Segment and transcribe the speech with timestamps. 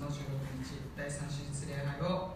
[0.00, 0.32] の16
[0.64, 2.29] 日第3手術礼拝を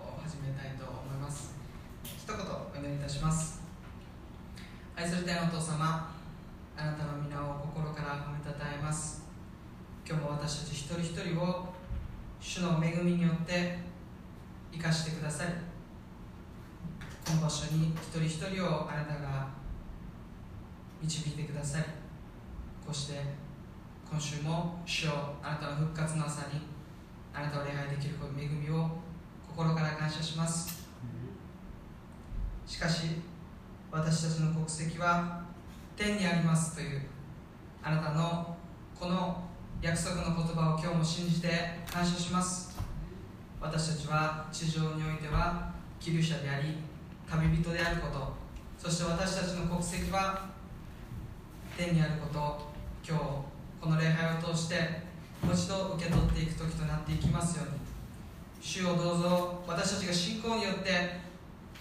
[58.74, 59.62] 主をどうぞ。
[59.68, 60.90] 私たちが信仰によって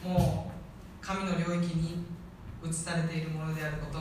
[0.04, 2.06] もう神の領域に
[2.64, 4.00] 移されているものであること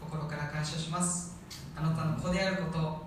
[0.00, 1.38] 心から感謝します。
[1.76, 3.06] あなたの子であること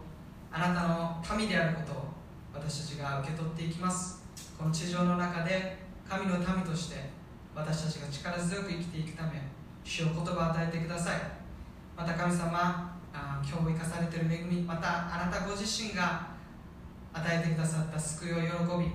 [0.50, 2.06] あなたの民であることを
[2.54, 4.24] 私たちが受け取っていきます。
[4.58, 7.10] この地上の中で神の民として
[7.54, 9.42] 私たちが力強く生きていくため
[9.84, 11.20] 主を言葉を与えてください。
[11.98, 16.31] また神様あ今日も生かされている恵みまたあなたご自身が
[17.14, 18.42] 与えてくださった救いを喜
[18.80, 18.92] び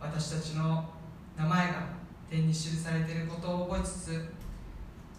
[0.00, 0.84] 私たちの
[1.36, 1.74] 名前が
[2.28, 4.32] 天に記されていることを覚えつつ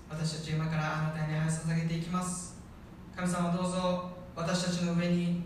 [0.10, 2.58] 私たち今からあなたに愛を捧げていきます。
[3.16, 5.42] 神様どうぞ私たちの上に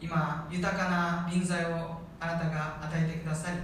[0.00, 3.54] 今豊かな臨在をあなたが与えてください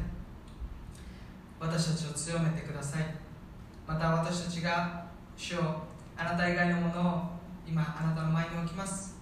[1.59, 3.03] 私たちを強めてください。
[3.87, 5.07] また私たちが
[5.37, 5.61] 主を
[6.17, 7.23] あなた以外のものを
[7.67, 9.17] 今あなたの前に置きます。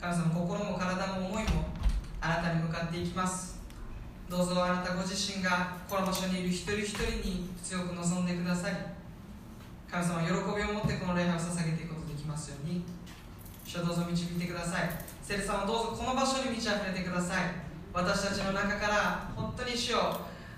[0.00, 1.64] 神様心も体も思いも
[2.24, 3.60] あなたに向かっていきます。
[4.30, 8.72] どうぞあなたご自身がこの場所にいる一人一人に強く望んでください
[9.90, 12.82] 神様喜びを持ってこの礼拝を捧げていくことできますように。
[13.64, 14.90] 主をどうぞ導いてください。
[15.22, 17.42] 聖霊様どうぞこの場所に満ち溢れてください。
[17.92, 19.98] 私たちの中から本当に主を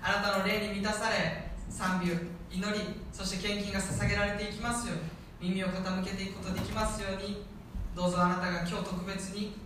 [0.02, 2.12] あなたの霊に満たされ賛美
[2.56, 2.80] 祈り
[3.10, 5.48] そして献金が捧げられていきますように。
[5.50, 7.42] 耳を傾けていくことができますように。
[7.96, 9.63] どうぞあなたが今日特別に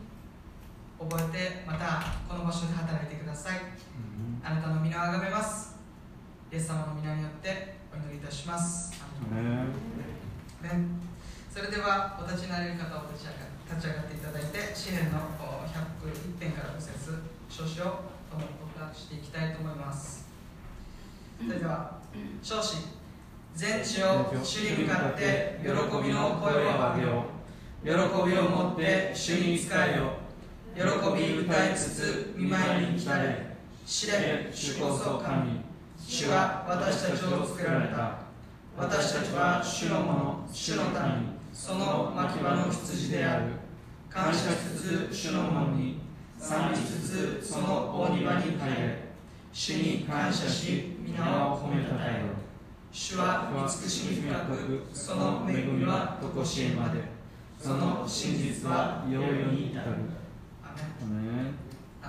[0.99, 3.61] 覚えてまたこの場所で働いてください、
[4.43, 5.77] あなたの皆をあがめます。
[6.53, 8.93] イエス様の皆によってお祈りいたします。
[11.51, 18.01] それではお立ちになれる方を立ち上が立ち上がっていただいて詩篇の101編から5節少々
[18.31, 20.27] 共に告白していきたいと思います。
[21.47, 21.99] それでは
[22.43, 22.77] 少子
[23.55, 25.75] 全地を主に向かって喜び
[26.13, 27.39] の声を上げよう。
[27.85, 27.91] 喜
[28.31, 30.28] びを持って主に仕えよ
[30.79, 33.57] 喜び歌いつつ見舞いに来たれ。
[33.85, 35.61] 知れ主こそ神。
[35.99, 38.19] 主は私たちを作られた。
[38.77, 40.93] 私たちは主のもの主の民。
[41.53, 43.47] その牧場の羊である。
[44.09, 45.99] 感謝しつつ主の門に。
[46.39, 49.09] 賛美しつつその大庭に帰れ。
[49.53, 52.27] 主に感謝し皆を褒めたたえよ。
[52.93, 57.01] 主は慈しみ深くその恵みはとこしえまで。
[57.59, 60.18] その真実は世々に至る。
[61.01, 61.05] ア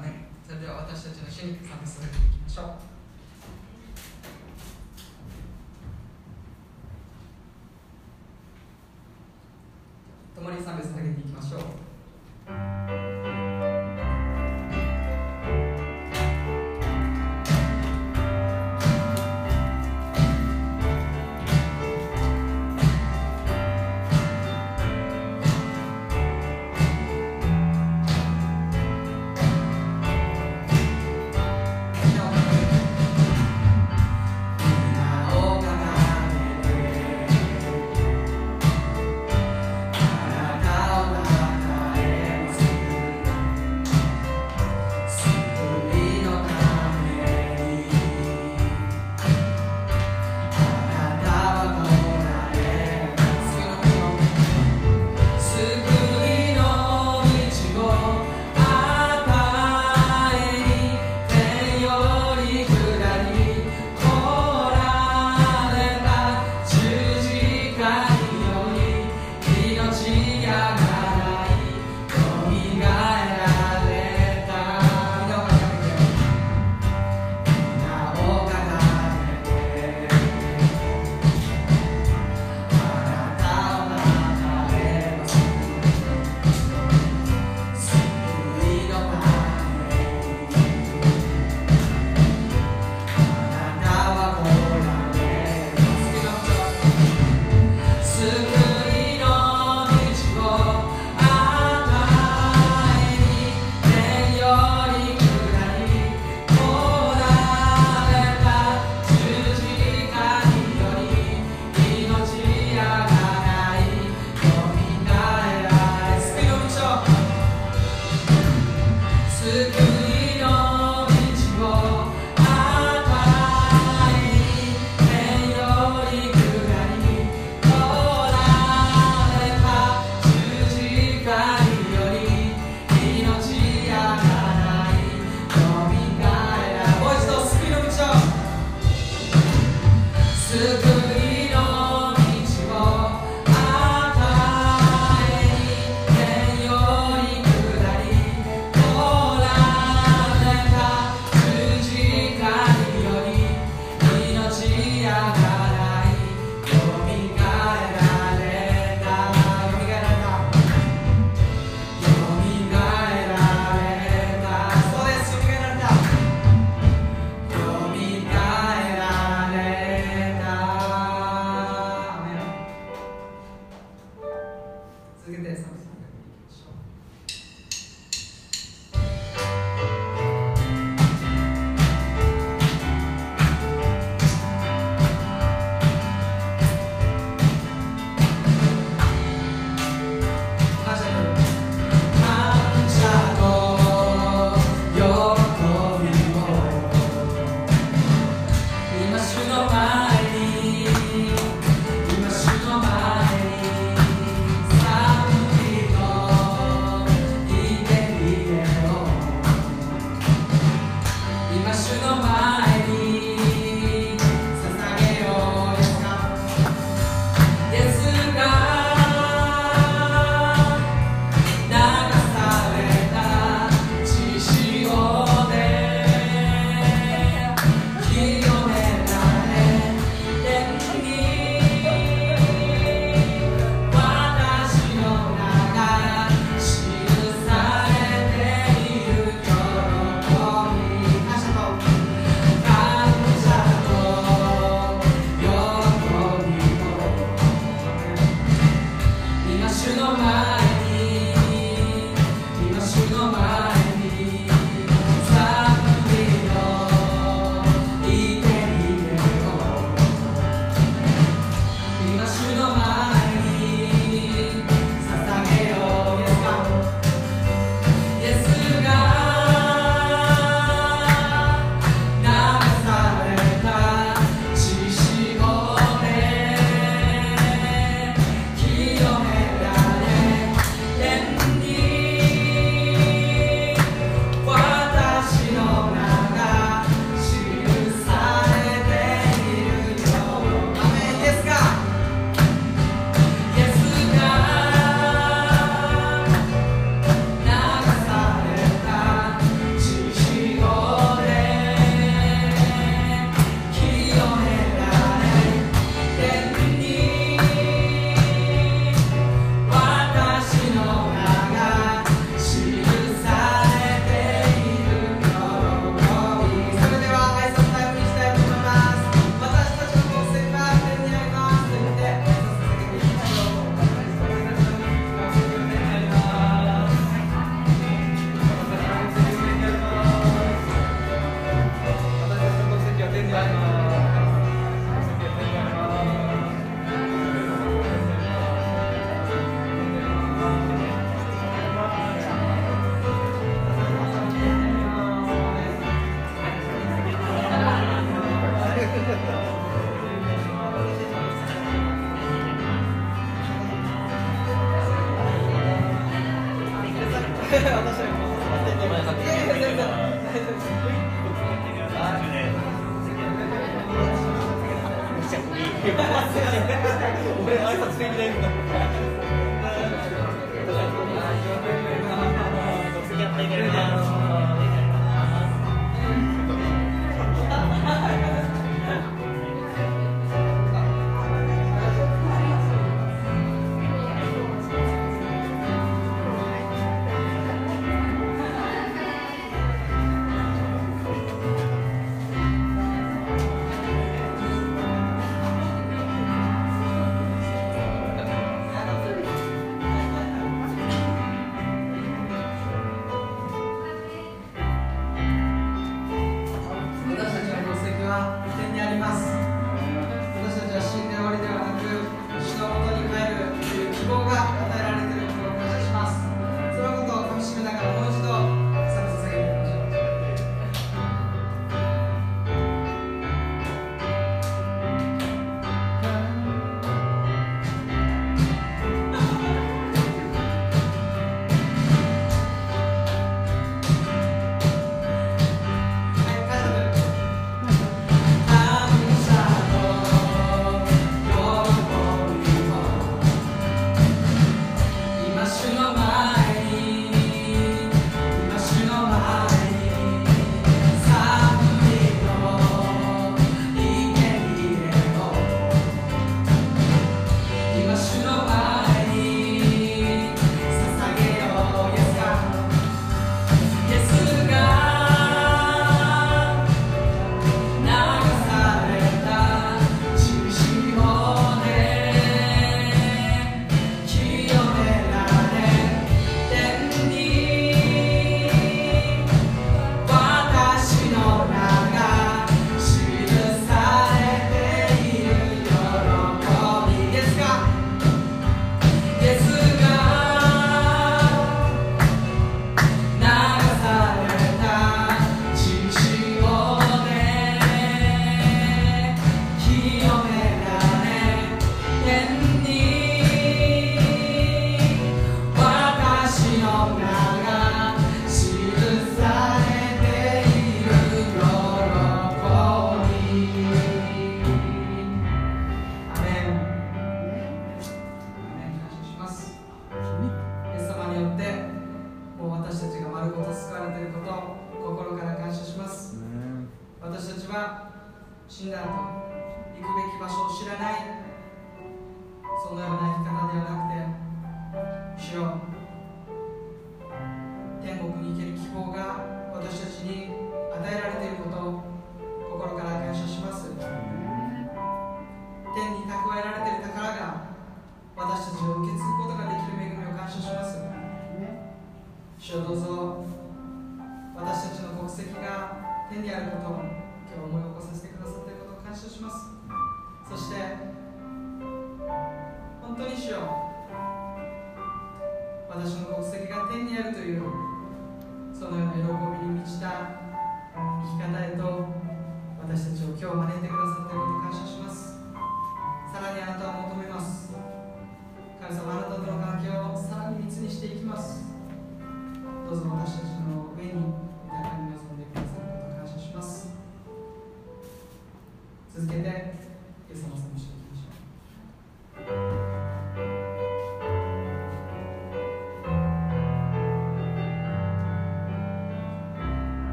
[0.00, 2.66] メそれでは私たちの主に賛美させていきましょう。
[10.36, 11.85] 共に賛美捧げていきましょう。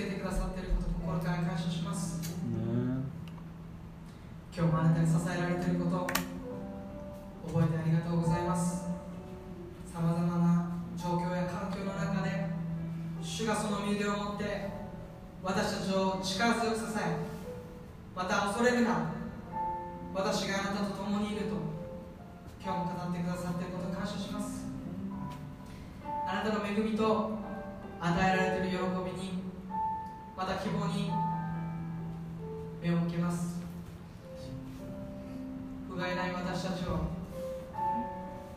[0.00, 2.28] けてくださっていること心から感謝します、ね、
[4.56, 6.06] 今日もあなたに支えられていること
[7.52, 8.88] 覚えてありがとうございます。
[9.92, 12.46] さまざまな状況や環境の中で
[13.20, 14.70] 主がその身腕を持って
[15.42, 17.16] 私たちを力強く支え
[18.14, 19.10] また恐れるな
[20.14, 21.56] 私があなたと共にいると
[22.62, 24.64] 今日も語ってくださっていることを感謝します。
[26.26, 27.32] あなたの恵みと
[28.00, 29.39] 与えられている喜びに
[30.50, 31.12] た希望に
[32.82, 33.60] 目を向けます。
[35.88, 37.06] 不甲斐ない私たちを。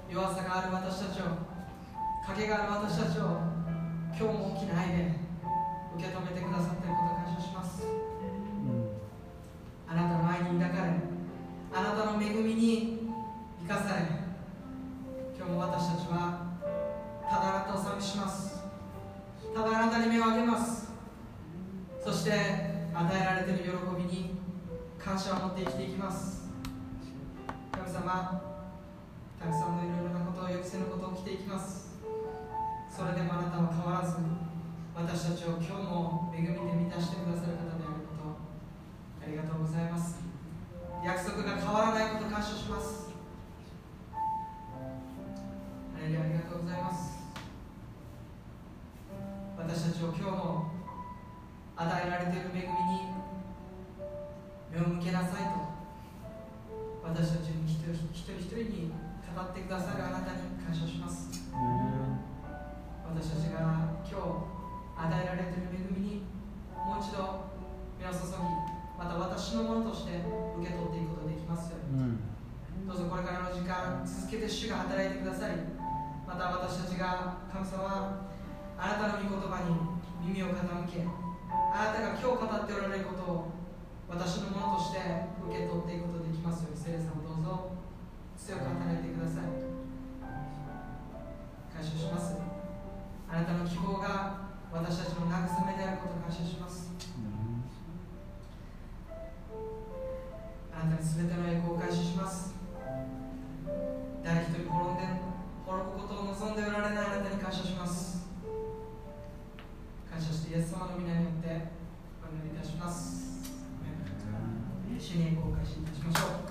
[0.10, 1.24] 弱さがある私たちを。
[2.26, 3.22] 影がある私たちを。
[4.18, 5.24] 今日も大きな愛で。
[5.96, 7.86] 受け止めてくださっていることを感謝します。
[9.88, 10.94] あなたの愛に抱かれ
[11.72, 13.12] あなたの恵みに
[13.68, 14.23] 生かされ。
[31.54, 31.94] ます。
[32.90, 34.18] それでもあなたは変わらず
[34.96, 38.42] 私たちを今日も恵みで満たしてくださる方であること
[39.22, 40.18] ありがとうございます。
[41.06, 43.14] 約束が変わらないこと感謝します。
[45.94, 47.22] ありがとうございます。
[49.58, 50.74] 私たちを今日も
[51.76, 53.14] 与えられている恵みに
[54.74, 55.70] 目を向けなさいと
[57.04, 58.92] 私たちに一人一人に
[59.34, 61.34] 語ってくださるあなたに感謝します。
[63.02, 64.54] 私たちが今日
[64.98, 66.26] 与えられている恵みに
[66.74, 67.50] もう一度
[67.98, 70.22] 目を注ぎまた私のものとして
[70.58, 75.62] 受け取っていくことができますように、うん、どうぞこれからの時間続けて主が働いてくださり
[76.26, 78.30] また私たちが神様
[78.78, 79.78] あなたの御言葉に
[80.26, 81.06] 耳を傾け
[81.74, 83.54] あなたが今日語っておられることを
[84.10, 85.02] 私のものとして
[85.50, 87.23] 受け取っていくことができますように聖霊様。
[88.44, 89.48] 強く働いてください。
[91.72, 92.36] 感謝します。
[93.32, 96.92] あなたの希望が私たちの慰めであることを感謝します。
[100.76, 102.54] あなたに全ての栄光を感謝します。
[104.22, 105.08] 誰一人滅んで
[105.66, 108.28] 滅ぶことを望んでおられないあなたに感謝します。
[110.12, 111.48] 感謝してイエス様の皆によって
[112.20, 113.24] お祈りいたします。
[115.00, 116.43] 主にを開しいたしましょう。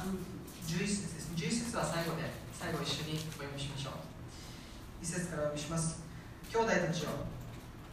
[0.00, 0.16] から
[0.64, 1.32] 11節です。
[1.36, 5.04] 11節は最後で最後一緒にお読みしましょう。
[5.04, 6.00] 1節からお読みします。
[6.48, 7.10] 兄弟たちよ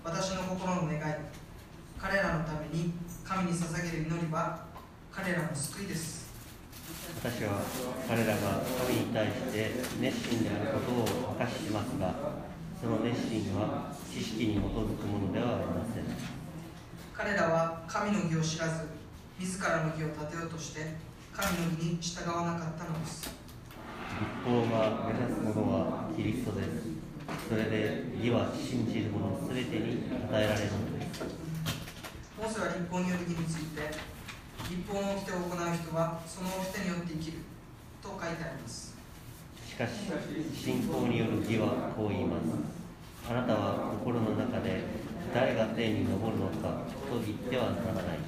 [0.03, 1.01] 私の心の願い
[1.99, 2.93] 彼らのために
[3.24, 4.66] 神に捧げる祈りは
[5.12, 6.32] 彼らの救いです。
[7.20, 7.60] 私は
[8.08, 10.91] 彼らが神に対して熱心であること
[11.28, 12.16] を明かししますが、
[12.80, 16.03] その熱心は知識に基づくものではありません。
[17.14, 18.88] 彼らは神の義を知らず
[19.39, 21.07] 自らの義を立てようとして
[21.38, 26.89] 神の義に従わなかったのです立法が目指すものはキリストです。
[27.47, 31.21] それで義は信じる者すべてに与えられるのです。
[32.33, 33.85] モーセは立法による義について
[34.65, 37.45] 立法の掟を行う人はその掟によって生きる
[38.01, 38.97] と書いてあります
[39.61, 40.09] しかし、
[40.57, 42.49] 信仰による義はこう言います。
[43.29, 44.81] あなたは心の中で
[45.29, 48.25] 誰が天に昇るのかと言ってはならない。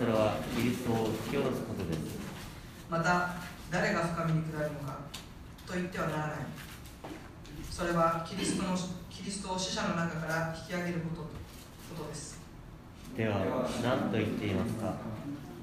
[0.00, 2.17] それはキリストを引き下ろすことです。
[2.90, 3.34] また
[3.70, 4.98] 誰が深みに下るのか
[5.66, 6.36] と言ってはならない。
[7.70, 8.76] それはキリストの
[9.10, 12.40] キリストを死者の中から引き上げることことです。
[13.16, 14.94] では何と言っていますか？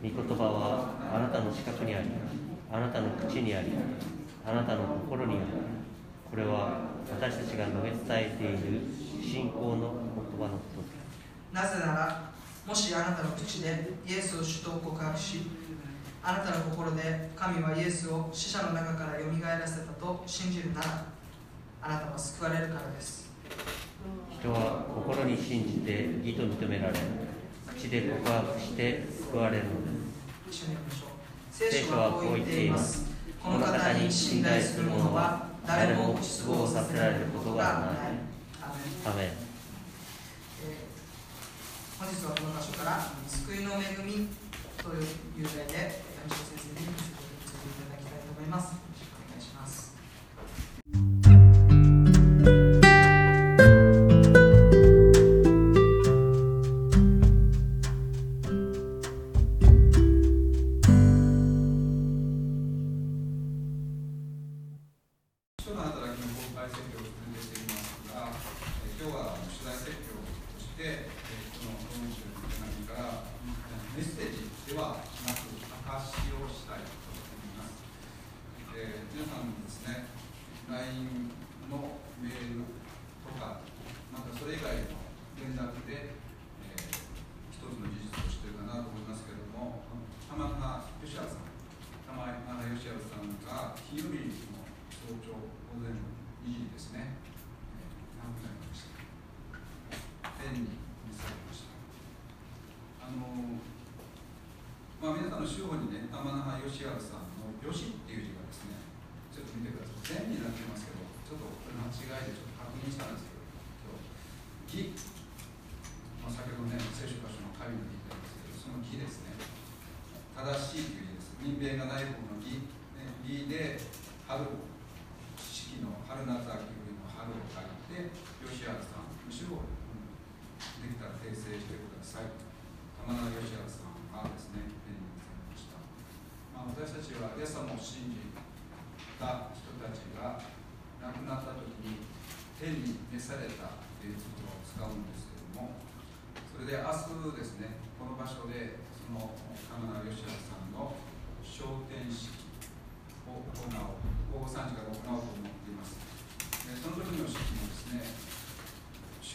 [0.04, 2.10] 御言葉はあなたの視覚にあり
[2.72, 3.72] あなたの口にあり
[4.46, 5.44] あなたの心にあり。
[6.30, 8.82] これは私たちが述べ伝えている
[9.24, 11.06] 信仰の言葉のことです。
[11.54, 12.32] なぜなら
[12.68, 15.44] もしあなたの口でイエスを主と告白し
[16.28, 21.06] あなたの心で神はイエスを死者の中からよみがえらせたと信じるなら
[21.84, 23.30] あなたは救われるからです。
[24.40, 26.94] 人は心に信じて義と認められ
[27.78, 29.70] 口で告白して救われるの
[30.50, 31.10] です一緒にましょう。
[31.52, 33.06] 聖書はこう言っています。
[33.44, 37.74] この方に信頼する者は誰も失望させられることがない。
[39.06, 39.30] アーメン。
[42.00, 44.28] 本日はこの箇所から「救いの恵み」
[44.82, 48.85] という題で山下先生に説明していただきたいと思います。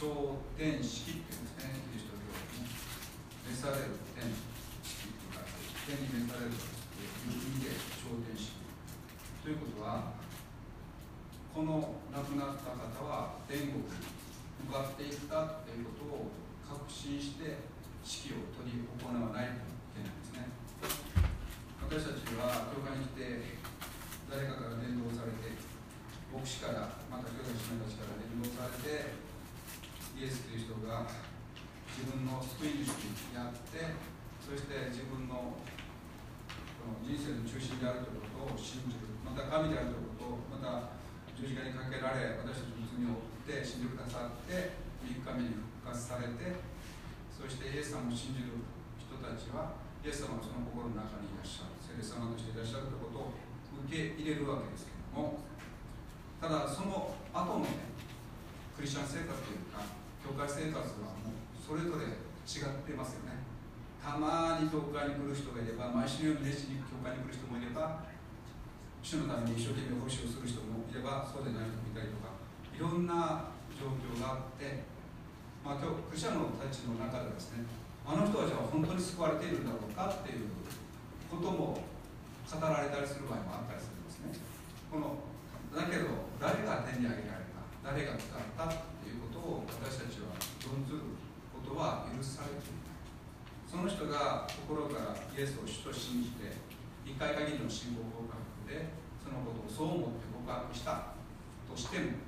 [0.00, 0.08] 昇
[0.56, 4.32] 天式っていうんですねキリスト教の召される天
[4.80, 5.44] 式とか
[5.84, 6.64] 天に召されると
[6.96, 8.64] いう意味で昇天式
[9.44, 10.16] ということは
[11.52, 13.92] この亡くなった方は天国に
[14.64, 16.32] 向かっていったということを
[16.64, 17.60] 確信して
[18.00, 20.48] 式を取り行わないといけないんですね。
[21.76, 23.60] 私たちは教会に来て
[24.32, 25.60] 誰かから伝道されて
[26.32, 29.28] 牧師からまた教会の人たちから伝道されて
[30.20, 31.08] イエス・キリストが
[32.00, 32.88] 自分の救い主
[33.28, 33.92] にやって
[34.40, 35.52] そして自分の
[36.80, 40.96] この人生の中心であるということを信じるまた神であるということをまた
[41.36, 46.56] 十字架にかけられ私たちの罪を負って死んでくださって3日目に復活されて
[47.28, 48.64] そしてイエス様を信じる
[48.96, 51.80] 人たちはイエス様がその心の中にいらっしゃる。
[51.84, 53.34] 聖霊様としていらっしゃるということを
[53.84, 55.42] 受け入れるわけですけども
[56.38, 57.90] ただその後のね
[58.78, 59.82] クリスチャン生活というか
[60.22, 61.39] 教会生活はもう
[61.70, 63.46] それぞれ違ってますよね。
[64.02, 68.02] たまに教会に来る人がいれば毎週のように熱心に教会に来る人もいれば
[69.06, 72.34] 主のために一生懸命奉仕をする人もいればそうでない人もいたりとか
[72.74, 74.82] いろんな状況があって
[75.62, 77.62] まあ今日クリスチャンのたちの中でですね
[78.02, 80.50] あの人たちは本当に救われているんだろうかっていう
[81.30, 84.34] ことも語られたりする場合もあったりするんですね。
[84.90, 85.22] この
[85.70, 87.62] だけど誰が天に上げられた
[87.94, 90.34] 誰が使ったっていうことを私たちは
[90.66, 91.09] 論ずる
[91.70, 92.98] ことは許されていない。
[93.70, 96.50] その人が心からイエスを主と信じて
[97.06, 98.90] 一回限りの信仰告白で
[99.22, 101.14] そのことをそう思って告白した
[101.70, 102.18] としても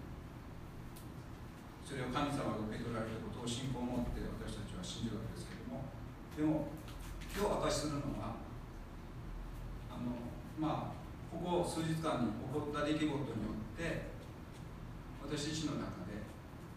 [1.83, 5.91] それを神様が受け取られたことを信仰を持って私たちは信じるわけですけども
[6.39, 6.71] でも
[7.35, 8.39] 今日私するのは
[9.91, 10.15] あの
[10.55, 13.27] まあここ数日間に起こった出来事によ
[13.59, 14.15] って
[15.27, 16.23] 私自身の中で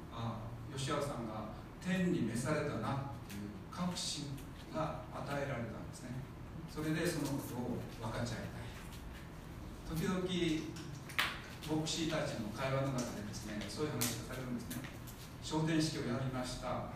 [0.09, 1.53] ああ吉原さんが
[1.85, 4.33] 天に召されたなっていう確信
[4.73, 6.17] が与えられたんですね。
[6.65, 8.73] それでそのことを分かち合いたい。
[9.93, 10.17] 時々
[11.69, 14.89] 牧師たちの会話の中でですねそういう話がされるんですね。
[15.45, 16.89] 昇天式をやりました。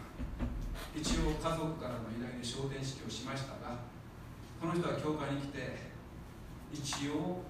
[0.95, 3.77] 一応家族からの依頼で昇天式をしましたが
[4.59, 5.93] この人は教会に来て
[6.73, 7.45] 一応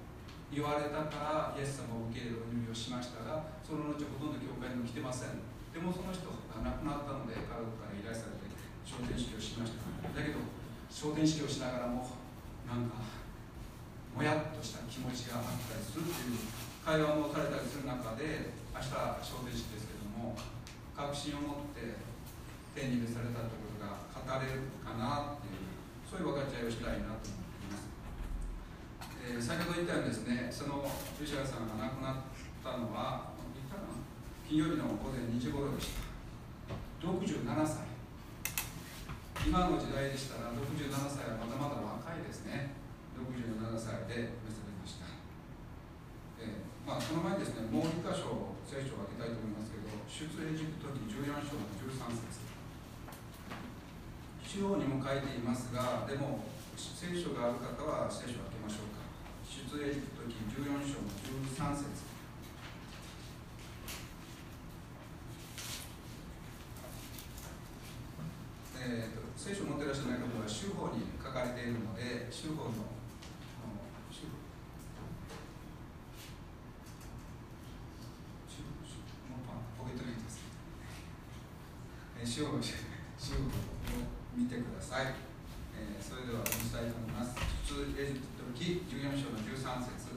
[0.52, 5.59] 言われたからイエス様を受け入れるお祈りをしましたがその後ほとんど教会にも来てません。
[5.70, 8.50] でもその人が亡くなったので家族から依頼されて
[8.84, 10.42] 昇天式をしましただけど
[10.90, 12.10] 昇天式をしながらも
[12.66, 13.06] なんか
[14.14, 16.42] もやっとした気持ちがあったりするという
[16.82, 18.90] 会話もされたりする中で明日
[19.22, 20.34] 昇天式ですけども
[20.98, 22.02] 確信を持って
[22.74, 25.70] 天に召されたということが語れるかなっていう
[26.10, 27.86] そういう分かち合いをしたいなと思っています、
[29.22, 30.82] えー、先ほど言ったようにですねその
[31.14, 32.28] 吉原さんが亡くなっ
[32.66, 33.29] たのは
[34.50, 36.10] 金曜日の午前2時頃でした。
[37.06, 37.86] 67歳。
[39.46, 42.74] 今の時代でしたら67歳はまだまだ若いですね。
[43.14, 45.06] 67歳で召されました、
[46.42, 52.42] え、まあ、その前にですねもう1箇所聖書を開けたいと思いますけど出エジプト記14章の13節。
[54.50, 56.42] 中央にも書いていますがでも
[56.74, 59.06] 聖書がある方は聖書を開けましょうか。
[59.46, 62.09] 出エジプト記14章の13節。
[68.80, 72.96] えーと、聖書を持っていらっしゃる方は州法に書かれているので州法の
[74.08, 74.40] 州法
[79.76, 80.40] ポケットにです。
[82.20, 85.12] えー、州法州法を見てください、
[85.76, 87.36] えー、それでは読みたいと思います。
[87.68, 90.09] 出エジプト記14章の13節。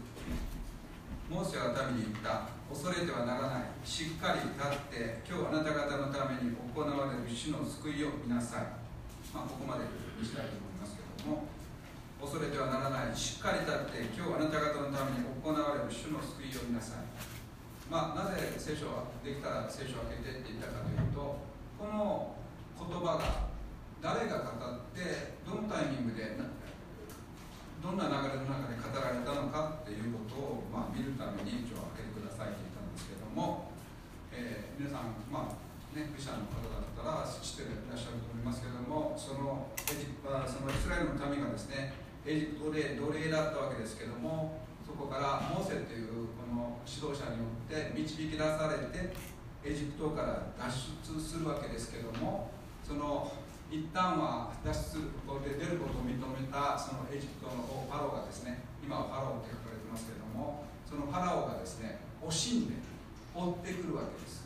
[1.32, 2.44] モーセは民に言った。
[2.68, 3.80] 恐れてはならない。
[3.80, 8.76] しっかり立って今日あなた方のために行われる主の救いを見なさい。
[9.32, 11.48] まあここまでにしたいと思いますけれども。
[12.20, 13.16] 恐れてはならない。
[13.16, 17.08] しっかり立って今日あなた方のために行われる主の救いを見なさい。
[17.88, 21.40] まあなぜ聖書はできたら聖書を開けてって言ったかというと
[21.80, 22.36] この
[22.76, 23.48] 言葉が
[24.04, 26.36] 誰が語ってどのタイミングで
[27.82, 33.74] どんな流れの中で語られたのかっていうことを、まあ、見るために一応開けてくださいって言ったんですけども、
[34.30, 49.10] えー、皆さん、まあね、クリスチャンの方だったら知っていらっしゃると思いますけどもそのエジプそのイスラエルの民がですねエジプトで奴隷だったわけですけどもそこからモーセというこの指導者によって導き出されて
[49.66, 52.50] エジプトから脱出するわけですけども
[52.86, 53.26] その
[53.72, 55.08] 一旦は脱出
[55.40, 62.76] で出ることを認めたそのエジプトのファローがですね今はファローって書かれてますけどもそのファラオがですね惜しんで
[63.32, 64.44] 追ってくるわけです。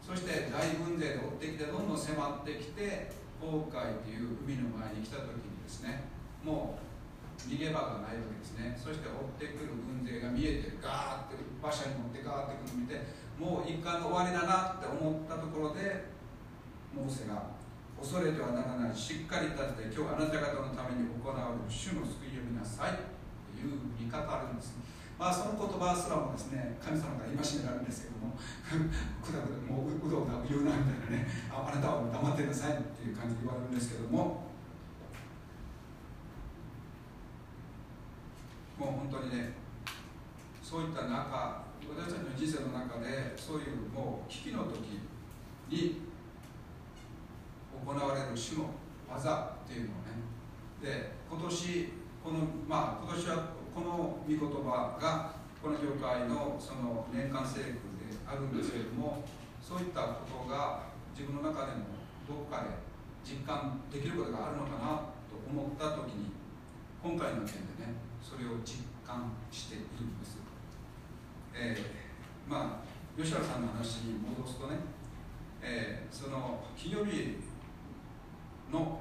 [0.00, 6.08] そして大軍勢で追ってきてどんどん迫ってきて航海という海の前に来た時にですね
[6.40, 8.72] もう逃げ場がないわけですね。
[8.80, 12.96] そして追ってくる軍勢が見えてガーって馬車に乗ってガーってくるのを見て
[13.36, 16.08] もう一回の終わりだなって思ったところで
[16.96, 17.52] モーセが
[18.00, 18.96] 恐れてはならない。
[18.96, 22.98] しっかり立って今日あなた方のために行われる主の救いを見なさい。
[23.52, 24.76] という見方あるんです。
[25.18, 28.34] まあその言葉すらもですね神様が戒められるんですけども
[29.22, 34.52] くだくだもううどうだ言うなみたいなねああなたは黙ってなさいっていう感じで言われるんですけども。
[38.74, 39.54] もう本当にね
[40.60, 44.98] そういった中私たちの人生の中でそういうもう危機の時
[45.70, 46.02] に
[47.84, 48.70] 行われる主の
[49.08, 50.24] 技っていうのをね。
[50.80, 51.92] で今年
[52.24, 59.24] このまあ今年はこの御言葉がこの教会のその年間聖句であるんですけれども
[59.60, 61.96] そういったことが自分の中でも
[62.28, 62.84] どこかで
[63.24, 66.32] 実感できることがあるのかなと思った時に
[67.02, 70.36] 今回の件でねそれを実感しているんです、
[71.52, 74.76] えー、まあ吉原さんの話に戻すとね、
[75.62, 77.40] えー、その金曜日
[78.74, 78.98] の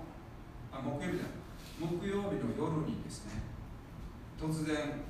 [0.70, 1.26] あ木曜日だ
[1.82, 3.42] 木曜日の夜にですね
[4.38, 5.02] 突然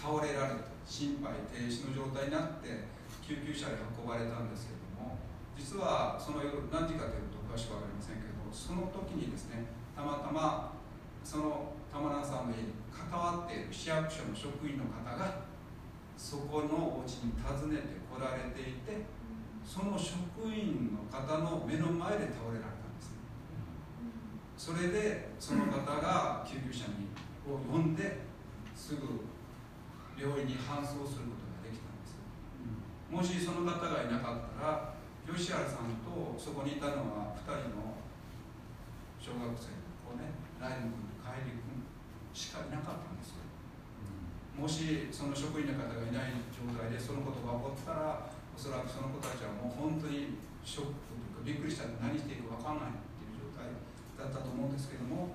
[0.00, 2.88] 倒れられて心肺停止の状態になって
[3.20, 5.20] 救急車で運ばれたんですけれども
[5.54, 10.72] 実はその夜何時かというと詳しく分かりませんけどその時にですねたまたま
[11.22, 15.44] その玉名さんの家に関わっている市役所の職員の方が
[16.16, 19.04] そこのお家に訪ねて来られていて
[19.64, 22.81] その職員の方の目の前で倒れられた。
[24.62, 27.10] それでその方が救急車に
[27.42, 28.22] を呼んで
[28.78, 29.26] すぐ
[30.14, 32.14] 病院に搬送することができたんです。
[33.10, 34.94] もしその方がいなかったら
[35.26, 37.98] 吉原さんとそこにいたのは2人の
[39.18, 40.30] 小学生の子ね
[40.62, 41.82] ライム君と帰り君
[42.30, 43.42] しかいなかったんですよ、
[44.54, 51.10] もしその職員の方がいない状態でそのことが起こったらおそらくその子たちはもう本当にショック
[51.42, 51.90] というかびっくりした。
[51.98, 53.02] 何していいか分かんない
[54.22, 55.34] だったと思うんですけども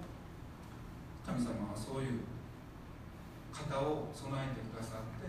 [1.28, 2.24] 神様はそういう
[3.52, 5.28] 方を備えてくださって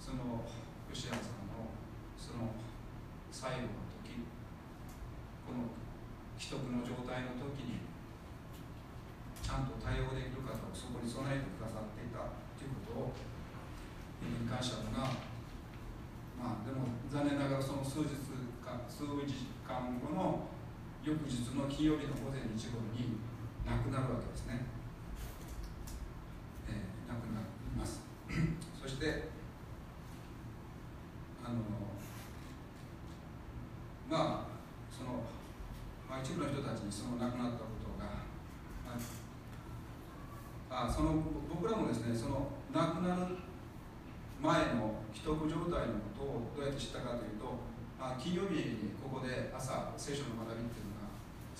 [0.00, 0.40] その
[0.88, 1.68] 吉原さんの
[2.16, 2.48] その
[3.28, 4.24] 最後の時
[5.44, 5.68] この
[6.40, 7.84] 既得の状態の時に
[9.44, 12.24] ちゃんと対応できる方をそこに備えてくださっていた
[12.56, 13.34] ということを
[14.24, 15.12] に感謝だな
[16.40, 18.16] まあでも残念ながらその数日
[18.64, 20.53] か数時間後の
[21.04, 23.20] 翌日の金曜日の午前1時頃に
[23.68, 24.64] 亡くなるわけですね、
[26.64, 27.46] えー、亡くなり
[27.76, 28.00] ます。
[28.80, 29.28] そして
[31.44, 31.60] あの
[34.08, 34.56] まあ
[34.88, 35.20] その、
[36.08, 38.24] まあ、一部の人たちにその亡くなったことが、
[38.88, 38.96] ま
[40.70, 41.20] あ、あその
[41.52, 43.36] 僕らもですねその亡くなる
[44.40, 47.44] 前の既得状態のことをどうやって知ったかというと、
[48.00, 50.93] まあ、金曜日にここで朝聖書の学びっていうの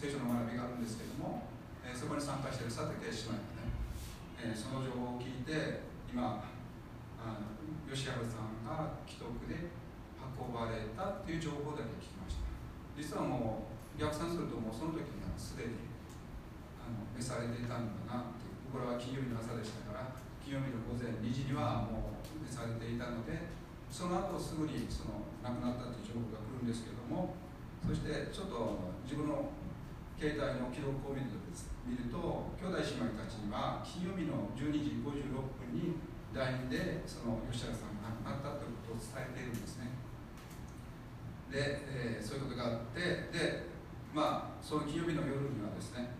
[0.04, 1.48] 聖書の学びがあるんですけども、
[1.80, 5.80] えー、そこに参加している佐竹姉妹がね、えー、その情報を聞いて
[6.12, 6.44] 今
[7.16, 7.56] あの
[7.88, 9.72] 吉原さんが既得で
[10.20, 12.44] 運ばれたっていう情報だけ聞きました。
[12.92, 15.88] 実はもう逆算するともうその時にはすでに
[16.84, 20.12] あの召されていたんだなっていうこれは金曜日の朝でしたから
[20.44, 23.56] 金曜日の午前2時にはもう召されていたので
[23.88, 27.40] その後すぐにその亡くなったという情報が来るんですけども
[27.80, 29.48] そしてちょっと自分の
[30.18, 31.42] 携帯の記録を見ると
[31.84, 32.16] 見ると
[32.56, 36.00] 兄弟姉妹たちには金曜日の12時56分に
[36.32, 39.92] LINE でその吉原さんが亡くなったということを伝えているんですね。
[41.52, 43.70] で、えー、そういうことがあってで
[44.10, 46.16] まあその金曜日の夜にはですね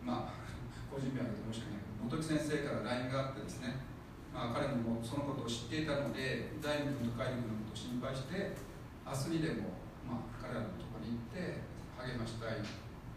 [0.00, 0.38] まあ
[0.88, 3.88] 個人名挙げて申し訳ないけど本木先生から LINE があってですね
[4.38, 8.54] まあ、彼もそのことを知っていたので大務君と海君のことを心配して
[9.02, 9.74] 明日にでも、
[10.06, 11.58] まあ、彼らのところに行って
[11.98, 12.62] 励ましたい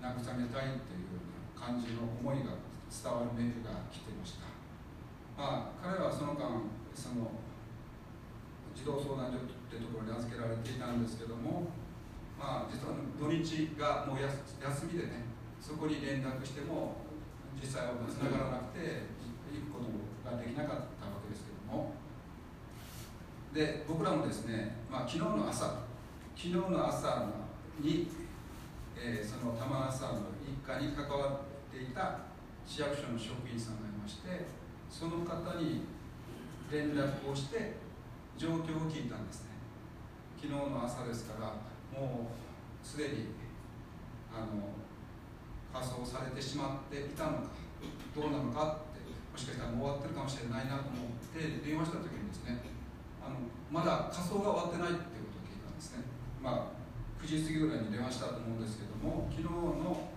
[0.02, 2.58] 慰めたいというような感じの思いが
[2.90, 4.50] 伝わるメールが来ていました、
[5.38, 6.66] まあ、彼はその間
[6.98, 7.38] その
[8.74, 11.70] 児童相談所っていうところに預けられていたんですけども、
[12.34, 14.34] まあ、実は土日がもう休
[14.90, 15.30] みでね
[15.62, 17.06] そこに連絡しても
[17.62, 19.06] 実際はつながらなくて
[19.54, 19.94] 行くこと
[20.26, 21.94] ができなかったわけですけども。
[23.54, 25.92] で僕らもですね、まあ、昨日の朝
[26.36, 27.28] 昨日の朝
[27.80, 28.08] に、
[29.02, 32.30] えー、その玉名さんの一家に関わっていた
[32.62, 34.46] 市役所の職員さんがいまして
[34.86, 35.90] その方に
[36.70, 37.82] 連絡をして
[38.38, 39.58] 状況を聞いたんですね。
[40.38, 41.54] 昨日の朝ですから
[41.90, 43.34] もうすでに
[44.30, 44.74] あの
[45.74, 47.50] 仮装されてしまっていたのか
[48.16, 52.58] どうなのかってもしかしたらもう終わってるかもしれないなと思って電話した時にですね
[53.22, 53.38] あの
[53.70, 56.06] まだ仮装が終わってないっていうことを聞いたんですね。
[56.42, 56.81] まあ
[57.22, 60.10] 9時過ぎぐらいに電話したと思うんですけども昨日の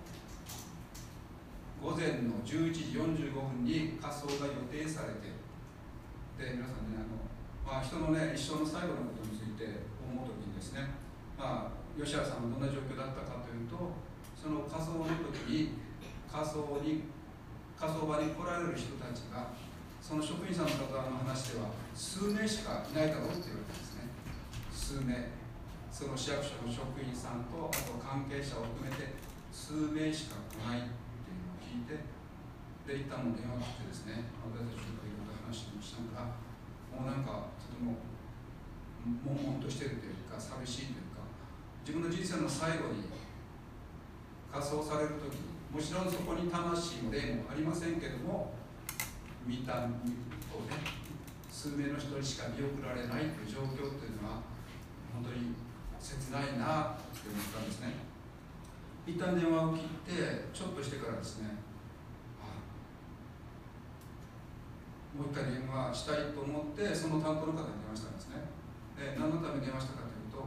[1.84, 5.36] 午前の11時45分に仮装が予定されて
[6.40, 7.20] で皆さんねあの、
[7.60, 10.96] まあ、人のね一生の最後のことについて思う時にですね、
[11.36, 13.76] まあ、吉原さんはどんな状況だったかというと
[14.32, 15.76] その仮装の時に
[16.24, 17.04] 仮装に
[17.76, 19.52] 仮装場に来られる人たちが
[20.00, 24.08] その職員さんの方の話では数名しかいないだろうって言われたんですね。
[24.72, 25.33] 数名。
[25.94, 29.14] その市役所の職員さんとあと関係者を含めて
[29.54, 30.90] 数名しか来ないっ
[31.22, 31.94] ていうのを聞いて
[32.82, 36.42] で一旦も電話が来てですね私たちといろいろ話をしながら
[36.90, 38.02] もうなんかとても
[39.22, 41.22] 悶々としてるというか寂しいというか
[41.86, 43.06] 自分の人生の最後に
[44.50, 48.50] 仮装される時もちろんそこに魂も霊もありませんけども
[49.46, 50.74] 見たをね
[51.46, 54.42] 数名の人にしか見送られないという状況というのは
[55.14, 55.54] 本当に
[56.04, 57.96] 切ないなと思ったんですね。
[59.08, 61.56] 一旦電話を切ってちょっとしてからですね
[65.16, 68.44] もう一回電話したいと思ってその担当の方に電話したんですね。
[69.00, 70.44] で何のために電話したかというと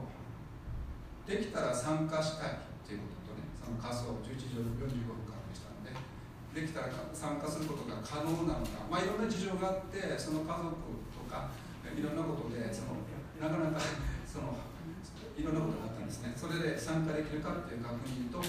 [1.25, 5.89] できたら参加したいということとねその仮想11時45分からでしたので
[6.53, 10.69] できたら参加することが可能なのかまあいろんな事情があってその家族
[11.15, 11.49] とか
[11.87, 12.99] いろんなことでその
[13.39, 13.79] なかなか
[14.27, 14.51] その
[15.37, 16.33] いろんなことがあったんですね。
[16.35, 18.41] それで参加できるかっていう確認と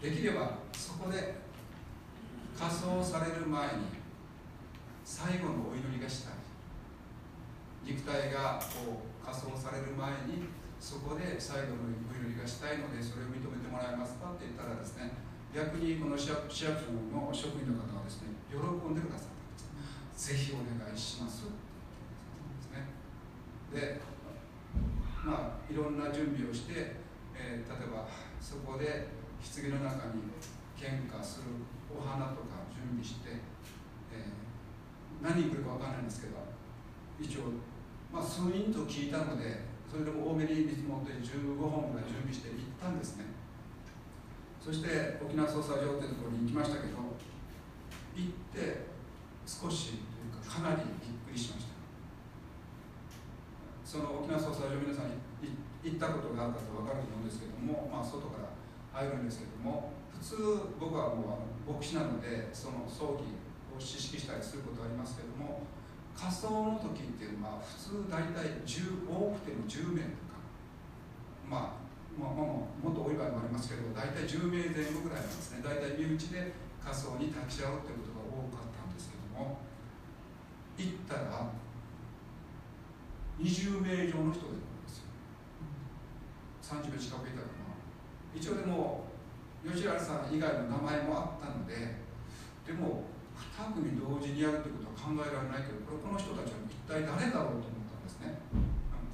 [0.00, 1.34] できればそこで
[2.54, 3.98] 仮装される前に
[5.02, 6.38] 最後のお祈りがしたい。
[7.82, 10.46] 肉体がこう仮装される前に
[10.78, 15.10] そこで最後のお祈りがしたいのでそれを認めてもらえますかって言ったらですね
[15.50, 16.70] 逆にこの市役所
[17.10, 20.30] の職員の方はですね喜んでくださったんです。
[20.30, 21.56] ぜひお願いしますって
[22.70, 23.98] 言ったんですね。
[23.98, 24.17] で
[25.28, 26.96] まあいろんな準備をして、
[27.36, 28.08] えー、例えば
[28.40, 29.12] そこで
[29.44, 30.32] 棺の中に
[30.72, 31.52] 献花する
[31.92, 33.44] お花とか準備して、
[34.08, 34.48] えー
[35.22, 36.38] 何人来るか分かんないんですけど
[37.18, 37.58] 一応、
[38.12, 43.24] まあ、数人と聞いたのでそれでも多めに見積もって15本ぐらい準備して行ったんですね。
[44.60, 46.98] そして沖縄捜査場っていうところに行きましたけど
[48.14, 48.84] 行って
[49.46, 51.67] 少しというかかなりびっくりしました。
[53.88, 58.52] その沖縄捜査場皆さんに行ったことがあるかと分かると思うんですけども、まあ、外から
[58.92, 63.32] 入るんですけども普通僕はもう牧師なのでその葬儀
[63.72, 65.64] を知識したりすることはありますけども
[66.12, 70.36] 仮装の時っていうのは普通大体10多くても10名とか
[71.48, 71.88] まあ
[72.20, 75.62] まあ、もっと多い場合もありますけど大体10名前後ぐらいなんですね。
[75.62, 76.50] 大体身内で
[76.82, 79.62] 仮装に立ち会うということが多かったんですけども
[80.74, 81.46] 行ったら
[83.38, 85.10] 20名以上の人がいるんですよ。
[86.62, 87.74] 30名近くいたかな
[88.34, 89.06] 一応でも
[89.64, 91.74] 吉原さん以外の名前もあったので
[92.66, 93.08] でも
[93.58, 98.38] 2組同時にやるということは考えられないけどこれこの人たちは一体誰だろうと思ったんですね。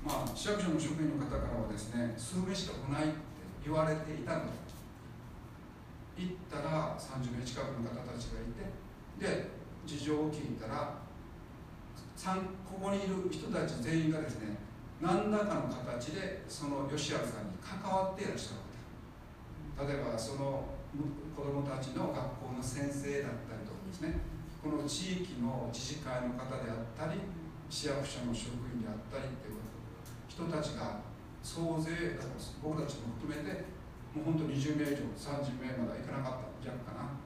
[0.04, 3.16] まあ市役所の職員の方からはですね数名しか来ないって
[3.64, 4.64] 言われていたので
[6.16, 8.68] 行ったら30名近くの方たちがいて
[9.20, 9.50] で
[9.86, 11.03] 事情を聞いたら
[12.24, 14.56] ここにいる人たち全員がですね
[15.00, 18.62] 何らかの形でその吉原さんに関わっていらっしゃ
[19.82, 20.64] る例えばその
[21.36, 24.14] 子どもたちの学校の先生だったりとかですね。
[24.62, 27.20] この地域の知事会の方であったり
[27.68, 29.84] 市役所の職員であったりっていうこと。
[30.30, 31.02] 人たちが
[31.42, 32.16] 総勢
[32.62, 33.66] 僕たちも含めて
[34.14, 37.18] もう本当20名以上30名まではいかなかった弱かな。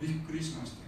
[0.00, 0.86] びっくりしまして。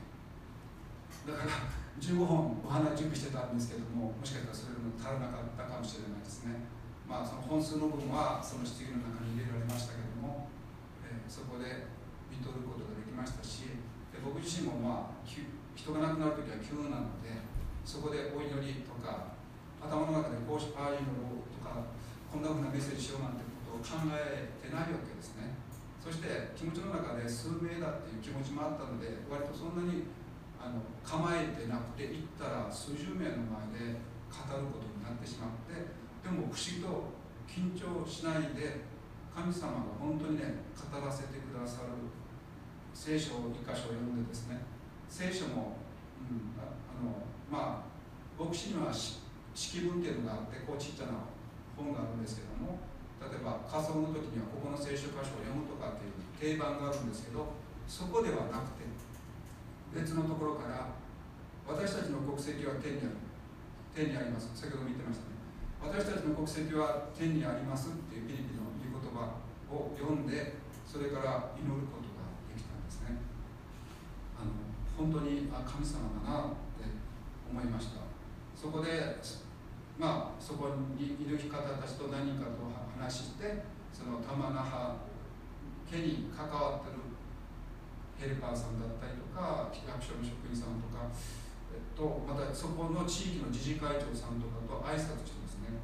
[1.27, 6.67] だから15本お花準備してたんですけどももしかしたらそれも足らなかったかもしれないですね。
[7.07, 10.49] まあその本数の分はその質疑の中に入れられましたけども、
[11.05, 11.87] えー、そこで
[12.33, 13.77] 見とることができましたし
[14.11, 17.31] で僕自身もまあ人が亡くなる時は急なので
[17.85, 19.37] そこでお祈りとか
[19.79, 21.85] 頭の中でこうしああいうのとか
[22.33, 25.55] こんなふうなメッセージしようなんてことを考えてないわけですね。
[26.01, 30.05] そして気持ちの中で数名だっていう気持ちもあったので割とそんなに
[30.65, 34.01] あの構えてなくて行ったら数十名の前で
[34.33, 35.77] 語ることになってしまって
[36.25, 37.13] でも不思議と
[37.45, 38.81] 緊張しないで
[39.29, 41.93] 神様が本当にね語らせてくださる。
[42.95, 44.63] 聖書を一箇所読んでですね。
[45.11, 45.83] 聖書も、
[46.23, 51.27] うん、あのまあ牧師には式文っていうのがあってこうちっちゃな
[51.77, 52.79] 本があるんですけども
[53.19, 57.55] 例えば仮想の時にはここの聖書箇所を読むとかっていう定番があるんですけど
[57.87, 58.87] そこではなくて
[59.95, 60.91] 別のところから
[61.65, 63.17] 私たちの国籍は天にある。
[63.95, 64.51] 天にあります。
[64.53, 65.39] 先ほども言ってましたね。
[65.79, 69.39] 私たちの国籍は天にありますっていうピリピの言葉
[69.71, 73.23] を読んでそれから祈ることができたんですね。
[74.35, 74.51] あの
[74.99, 76.91] 本当にあ神様だなって
[77.47, 78.03] 思いました。
[78.59, 79.23] そこで
[79.95, 82.67] まあそこにいる方たちと何人かと
[82.99, 84.99] 話してその玉那覇
[85.87, 87.04] 家に関わってる
[88.25, 91.13] ヘルパーさんだったりとか役所の職員さんとか、
[91.69, 95.77] えっと、またそこの地域の自治会長さんとかと挨拶してですね。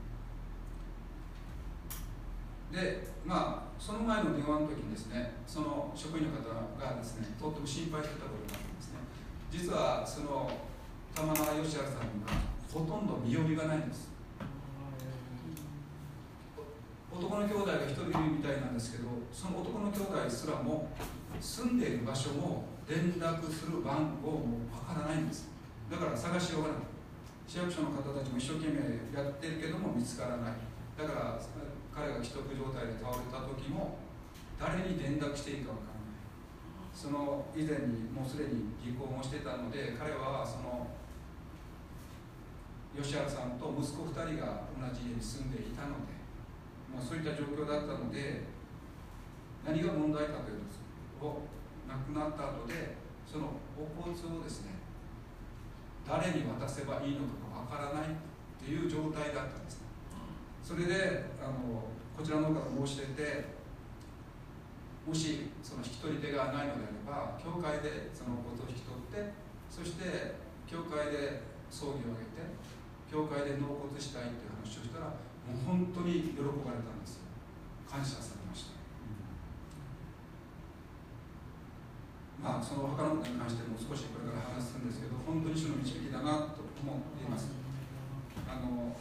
[2.73, 6.49] でまあその前の電話の時にですねその職員の方
[6.81, 9.05] がですねとっても心配してたことがあるんですね。
[9.53, 10.49] 実はその
[11.13, 12.41] 玉川義明さんには
[12.73, 14.09] ほとんど身寄りがないんです。
[17.13, 20.89] 男の兄弟が一人いるみたいなんですけどその男の兄弟すらも
[21.39, 25.49] 住んでいる場所も連絡する番号もわからないんです。
[25.91, 26.79] だから探しようがない。
[27.47, 30.59] 市役所の方たちも一生懸命やってるけども見つからない。
[30.99, 31.41] だから
[31.95, 33.99] 彼が既得状態で倒れた時も
[34.59, 36.11] 誰に連絡していいかわからない。
[36.95, 40.91] その以前にもうすでに離婚をしてたので彼はその
[42.91, 46.19] 吉原さんと息子2人が同じ家に住んでいたので
[46.91, 48.43] もうそういった状況だったので
[49.65, 50.80] 何が問題かというと
[51.23, 51.43] を
[51.89, 52.97] 亡くなった後で
[53.27, 54.81] そのお骨をですね
[56.07, 58.17] 誰に渡せばいいのかがわからないっ
[58.59, 59.81] ていう状態だったんです。
[59.81, 59.87] ね
[60.63, 63.61] それであのこちらの方が申し出て
[65.07, 69.33] もしその引き取り手がないのであれば教会でそのお骨を引き取って
[69.71, 70.37] そして
[70.69, 72.55] 教会で葬儀を挙げて
[73.11, 77.31] 教会で納骨したいっていう話をしたらもう本当に喜ばれたんですよ。
[77.91, 78.40] 感謝され
[82.41, 87.53] ま、あその他のことに関しても少しこれから話すんですけど本当に主の導きだなと思っています。
[88.49, 88.97] あの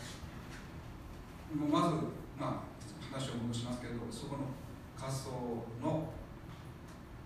[1.56, 1.96] もうまず、
[2.38, 4.52] まあ、話を戻しますけどそこの
[4.94, 6.12] 仮装の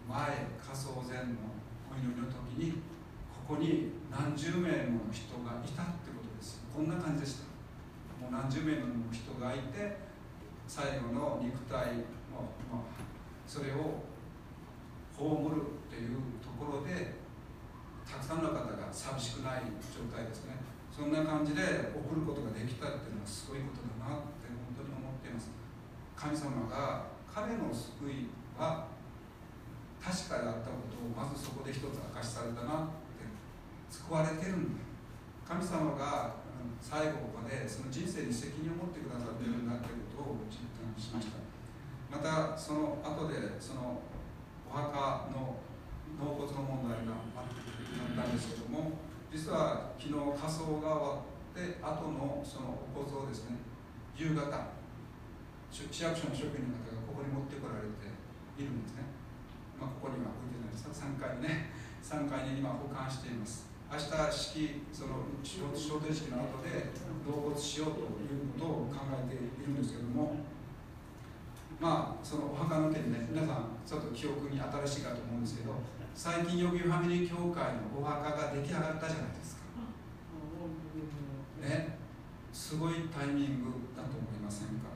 [0.08, 1.50] 前仮装前の
[1.90, 2.80] お祈りの時に
[3.48, 6.62] ここに何十名もの人がいたってことです。
[6.70, 7.50] こんな感じでした。
[8.22, 9.98] もう何十名もの人がいて
[10.68, 11.98] 最後の肉体
[12.32, 12.96] の、まあ、
[13.46, 14.13] それを
[15.24, 17.16] 葬るっていうところで
[18.04, 20.60] たくさんの方が寂しくない状態ですね。
[20.92, 21.64] そんな感じで
[21.96, 25.50] 送ることができたっていうのはすごいことだなって本当に思っています。
[26.14, 28.92] 神様が彼の救いは
[30.04, 33.24] 確かであったことをまずそこで一つ明かしされたなって
[33.90, 34.84] 救われてるんだ。
[35.48, 36.36] 神様が
[36.84, 41.40] 最後までその人生に責任を持ってくださっているんだということを実感しました。
[42.12, 44.04] またその後でその
[44.74, 45.62] 墓の
[46.18, 48.98] 納骨の問題があったんですけども
[49.30, 53.62] 実は昨日火葬が終わって後のそのお骨をですね
[54.18, 54.50] 夕方
[55.70, 58.14] 市役所の職員の方がここに持ってこられて
[58.58, 59.10] いるんですね、
[59.78, 60.86] まあ、ここには置いてないです。
[60.86, 61.74] が3階にね
[62.06, 63.74] 3階に今保管しています。
[63.90, 66.94] 明日式その昇天式の後で
[67.26, 70.42] 納骨しようということを考えているんですけども
[71.84, 75.76] まあそのお墓の件ね皆さんちょっと記憶に新しいかと思うんですけど
[76.16, 79.68] 最近予備ファミリー協会のお墓が出来上がったじゃないですか。
[81.60, 82.00] ね。
[82.54, 84.96] すごいタイミングだと思いませんか。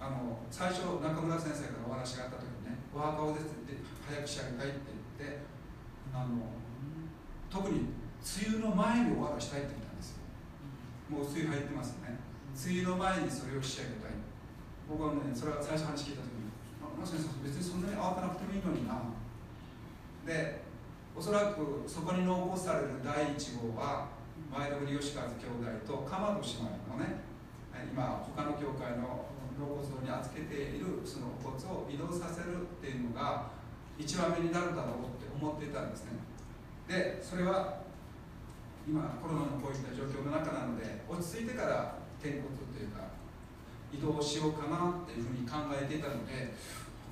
[0.00, 4.90] あの最初中村先生からお話があった時にねお墓をですね早く仕上げたいって
[5.22, 5.38] 言って
[6.10, 6.50] あの
[7.46, 10.26] 特に梅雨の前に終わらしたいって言ったんですよ。
[11.14, 12.18] もう梅雨入ってますよね。
[12.58, 13.97] 梅雨の前にそれを仕上げ
[14.88, 16.48] 僕はねそれは最初話聞いた時に
[16.80, 19.12] あもしかしたら別にそんなに慌てなくてもいいのにな。
[20.24, 20.64] で
[21.12, 24.08] おそらくそこに納骨される第1号は
[24.48, 27.20] 前田吉和兄弟と鎌戸姉妹のね
[27.92, 29.28] 今他の教会の
[29.58, 33.50] 納骨堂に預けているその骨を移動させるっていうのが
[33.98, 36.22] 一番目になるだろうって思っていたんですね。
[36.86, 37.82] でそれは
[38.86, 43.17] 今コロナのこういった状況の中なので落ち着いてから転骨というか
[43.92, 46.52] 移動しようかなっていうふうに考えていたので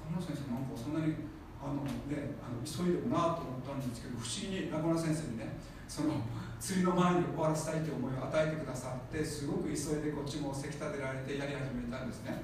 [0.07, 1.17] 中村先生なんかそんなに
[1.57, 5.57] あのねあの急いでもなと思ったんですけど不思議に中村先生にね
[5.89, 6.21] その
[6.61, 12.43] 釣りの前に終わらせたいという思いを与えてくださってすごく急いでこっちもせき立てられてやり始めたんですね。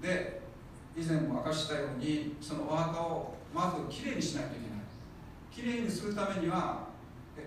[0.00, 0.42] で
[0.94, 4.82] 以前も明かしたようにそのお墓をまずきれいにしないといけない。
[5.50, 6.88] きれいにするためには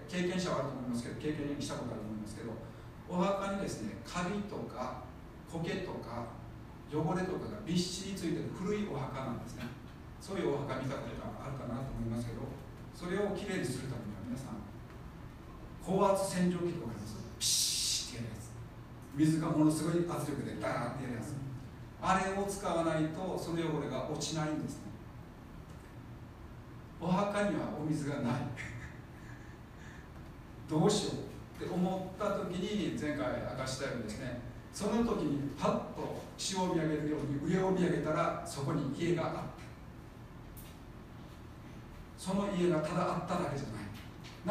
[0.08, 2.54] 経験者はあると思いますけど経験したことあると思いますけど
[3.10, 5.05] お墓にですねカビとか
[5.60, 6.26] 苔とか
[6.92, 9.64] 汚れとかがびっしりついてる古いお墓なんですね。
[10.22, 12.42] そういうお墓見たことがあるかなと思いますけど
[12.96, 14.58] それをきれいにするためには皆さん
[15.86, 18.50] 高圧洗浄機とかありますピシッてやるやつ。
[19.14, 21.36] 水がものすごい圧力でダーってやるやつ。
[22.02, 24.86] あれを使わないとその汚れが落ちないんですね。
[27.00, 28.34] お墓にはお水がない。
[30.70, 31.12] どうしよ
[31.60, 34.42] うって思った時に前回明かしたようにですね
[34.76, 39.42] その時にパッと地を見上げるように上を見上げたらそこに家があった。
[42.18, 43.68] その家がただあっただけじゃ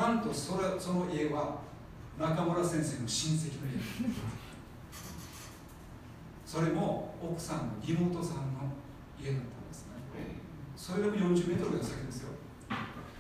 [0.00, 0.14] ない。
[0.16, 1.60] なんとそれその家は
[2.18, 3.78] 中村先生の親戚の家。
[6.46, 8.72] それも奥さんの妹さんの
[9.20, 9.92] 家だったんですね。
[10.74, 12.30] それでも40メートルぐらい先ですよ。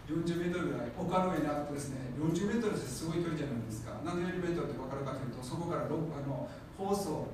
[0.08, 3.92] 40メートルぐらい丘の上にあってですね40メートルってすごい距離じゃないですか。
[4.02, 6.48] なんで40メートルって分かるかというとそこからあの
[6.84, 7.32] ホースを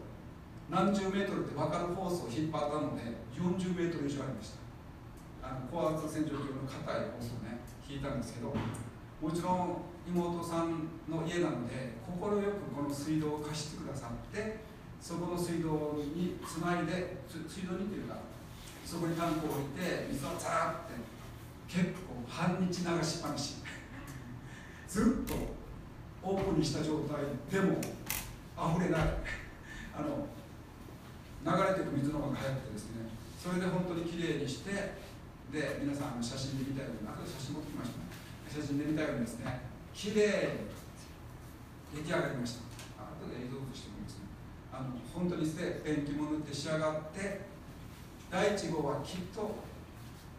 [0.70, 3.02] 何十メートルって分かるホースを引っ張ったので
[3.34, 4.62] 40メートル以上ありました。
[5.42, 14.62] あの高圧洗浄機の硬いホースをね引いたんですけどもちろん妹さんの家なので快くこの水道を貸してくださって
[15.00, 18.22] そこの水道につないで水道にっていうか
[18.86, 20.94] そこにタンクを置いて水をザーって
[21.66, 23.56] 結構半日流しっぱなし。
[24.86, 25.34] ずっと
[26.22, 27.80] オープンにした状態でも
[28.60, 29.39] 溢れない。
[29.96, 30.26] あの
[31.40, 33.08] 流れていく水の方が速くてですね
[33.40, 34.70] それで本当にきれいにして
[35.50, 37.98] で皆さんの写真で見たように後で写真持ってきました。
[37.98, 38.10] ね
[38.50, 39.62] 写真で見たようにですね
[39.94, 43.02] きれいに出来上がりました。
[43.02, 44.30] 後で映像としてもいいですね。
[44.70, 47.40] あの本当にしてペンキも塗って仕上がって
[48.30, 49.56] 第1号はきっと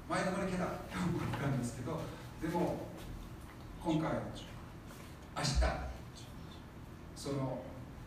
[0.08, 2.00] 前のまでけだって思ったんですけど
[2.42, 2.88] でも
[3.84, 4.12] 今回
[5.36, 5.60] 明日
[7.16, 7.62] その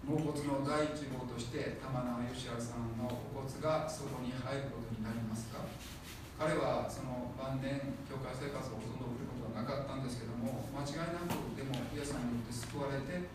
[0.04, 5.64] 納骨の第1号として玉縄義明さんのお骨がそこに入ることになりますか？
[6.36, 13.30] 彼はその晩年教会生活をほとんど送ることはなかったんですけども間違いなくでもイエさんによって救われて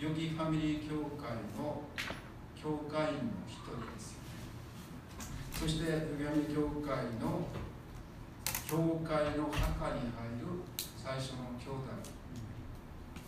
[0.00, 1.84] ヨギファミリー教会の
[2.56, 4.16] 教会員の一人です
[5.52, 7.44] そしてヨギファミリー教会の
[8.66, 10.64] 教会の墓に入る
[10.96, 11.90] 最初の兄弟。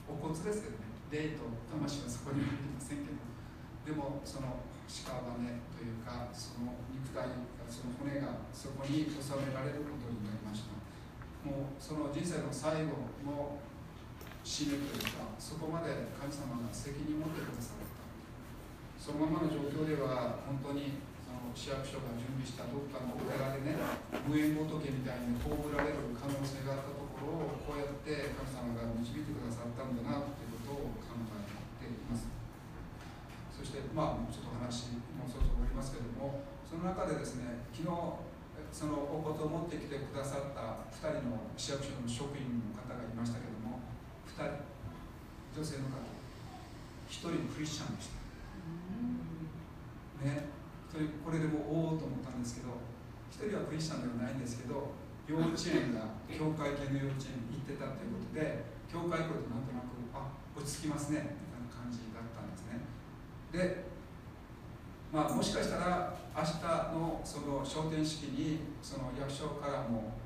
[0.09, 0.82] お骨ですよね。
[1.13, 3.21] 霊と魂はそこには入りませんけど
[3.85, 7.29] でもその屍というかその肉体
[7.69, 10.77] その骨がそこに収められることになりました。
[11.43, 13.59] もうその人生の最後の
[14.45, 17.93] 死ぬというかそこまで神様が責任を持ってくださった。
[19.03, 23.75] そのままの状況では本当にその市役所が準備したどっかのお寺でね
[24.29, 32.31] 無縁仏みたいに葬られる可能性があったところをこうやって神様が導いてくださったんだなということを考えています
[33.51, 37.89] そしてまあちょっと話もうそろそろ終わりますけれどもその中でですね昨日
[38.69, 43.81] そのお骨を持ってきてくださった2人の市役所の職員の方がいましたけれども
[44.29, 44.69] 2人
[45.57, 48.21] 女性の方1人クリスチャンでした。
[50.29, 50.53] ね
[51.25, 52.77] これでもおおと思ったんですけど
[53.33, 54.93] 1人はクリスチャンではないんですけど
[55.25, 63.02] 幼稚園が教会系の幼稚園に行ってたということで教会来るとなんとなくあ落ち着きますねみたいな感じだったんですね。
[63.53, 63.85] で
[65.13, 66.65] まあもしかしたら明日
[66.97, 70.17] のその昇天式にその役所からも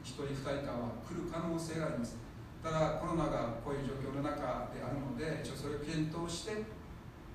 [0.00, 2.16] 1人2人かは来る可能性があります。
[2.64, 6.64] ただコロナがこういう状況の中であるので一応それを検討して、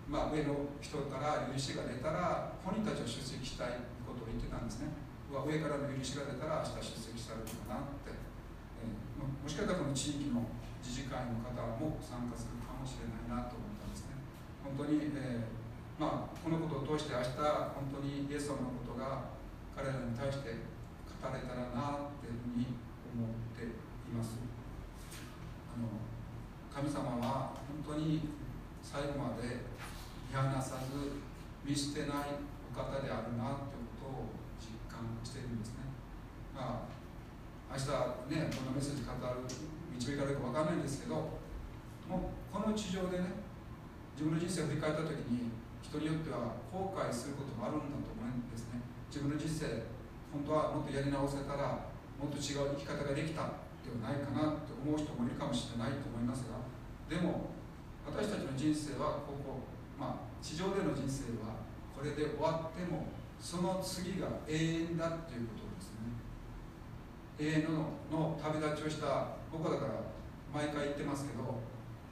[0.09, 4.89] まあ、上の人から許しが出たら本人たちは出席したいことを言ってたんですね。
[5.29, 8.17] 上からの許しが出たら明日出席されるかなって、
[8.81, 10.49] えー、もしかしたらこの地域の
[10.81, 13.53] 自治会の方も参加するかもしれないなと。
[13.53, 13.68] 思
[14.77, 17.41] 本当に、えーまあ、このことを通して明日
[17.73, 19.33] 本当にイエス様のことが
[19.75, 20.61] 彼らに対して
[21.19, 22.77] 語れたらなっていうふうに
[23.11, 24.39] 思っています。
[25.73, 25.89] あの
[26.69, 28.29] 神様は本当に
[28.83, 29.65] 最後まで
[30.29, 31.19] 見放さず
[31.65, 32.39] 見捨てない
[32.71, 35.89] お方であるなということを実感しているんですね。
[36.55, 37.89] まあ明日
[38.31, 39.43] ねこのメッセージ語る
[39.91, 41.15] 導かれるか分かんないんですけど
[42.07, 43.48] もうこの地上でね
[44.19, 45.47] 自分の人生を振り返った時に
[45.79, 48.83] 人によっては後悔することもあるんだと思うんですね。
[49.07, 49.87] 自分の人生
[50.35, 51.87] 本当はもっとやり直せたら
[52.19, 53.47] もっと違う生き方ができた
[53.79, 56.59] ではないかなと思う人もいるかもしれないと思いますが
[57.07, 57.55] でも
[58.03, 59.63] 私たちの人生はここ、
[59.95, 61.63] まあ、地上での人生は
[61.95, 63.07] これで終わっても
[63.39, 66.11] その次が永遠だっていうことですね。
[67.39, 70.11] 永遠のの旅立ちをした僕だから
[70.51, 71.63] 毎回言ってますけど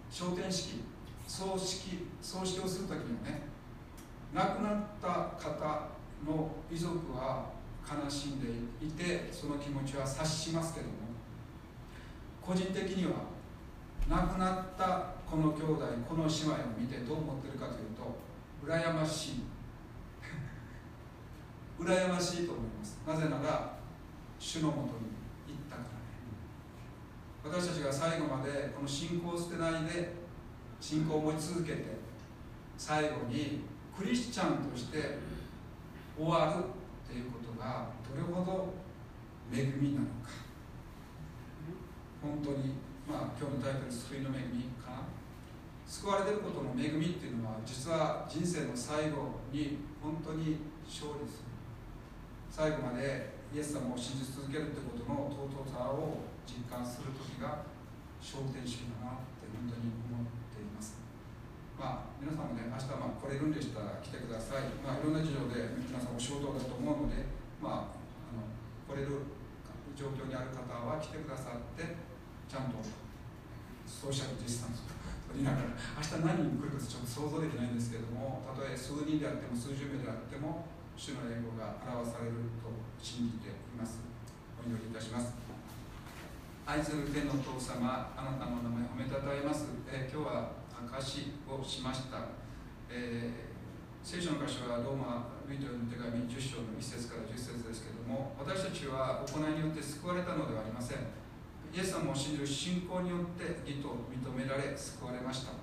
[0.07, 0.95] 昇天式。
[1.28, 3.41] 葬式葬式をする時にね
[4.34, 5.07] 亡くなった
[5.38, 5.89] 方
[6.25, 7.49] の遺族は
[7.86, 8.47] 悲しんで
[8.82, 10.93] いてその気持ちは察しますけども
[12.41, 13.38] 個人的には
[14.09, 18.28] 亡くなったこの兄弟この姉妹を見てどう思ってるかというと
[18.65, 19.43] 羨ましい。
[21.80, 22.99] 羨ましいと思います。
[23.05, 23.78] なぜなら
[24.39, 24.88] 主のもとに
[25.47, 25.84] 行ったか
[27.43, 27.59] らね。
[27.61, 30.13] 私たちが最後までこの信仰を捨てないで
[30.80, 31.84] 信仰を持ち続けて
[32.78, 33.61] 最後に
[33.97, 35.17] クリスチャンとして
[36.15, 38.73] 終わるっていうことがどれほど
[39.51, 40.30] 恵みなのか。
[42.21, 42.73] 本当に
[43.07, 44.97] まあ今日のタイトル「救いの恵み」かな。
[45.86, 51.47] 救われてることの恵みっていうのは実は人生の最後に本当に勝利する。
[52.49, 57.63] 最後までイエス様を信じ続けるってことの尊さを実感する時が
[58.19, 60.36] 昇天式だなって本当に思っています
[61.78, 64.73] まあ皆さんもね明日まあ来れるんでしたら来てください。
[64.82, 67.30] まあいろんな事情で皆さんお仕事だと思うので
[67.61, 68.41] まああの
[68.89, 69.21] 来れる
[69.93, 71.86] 状況にある方は来てくださって
[72.49, 72.82] ちゃんと
[73.86, 74.97] ソーシャルディスタンスを
[75.30, 80.65] 取りながら明日何人来るかちょっと想像できないんですけれどもたとえ数人であっても数十名であっても
[80.97, 84.01] 主の栄光が表されると信じています。
[84.57, 85.38] お祈りいたします。
[86.65, 90.51] 愛する天のお父様あなたの名前褒めたたえます、え今日は
[90.86, 92.17] 証しをしました、
[92.89, 93.57] えー
[94.07, 101.11] 聖書の箇所はローマルイトの手紙10章の1節から10節ですけども私たちは行いによって救われたのではありません。
[101.75, 105.59] イエス様を信じる信仰によって義と認められ救われました。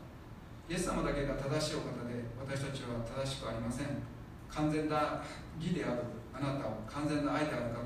[0.69, 4.05] イエス様だけが正しいお方で私たちは正しくありません。
[4.53, 5.25] 完全な
[5.57, 6.05] 義である
[6.37, 7.81] あなたを完全な愛である方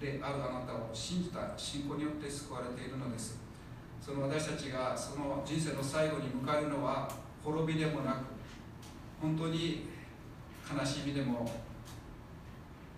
[0.00, 3.41] であるあなたを信じた信仰によって救われているのです。
[4.04, 7.08] その私たちがその人生の最後に迎えるのは
[7.44, 8.16] 滅びでもなく
[9.20, 9.86] 本当に
[10.66, 11.48] 悲しみでも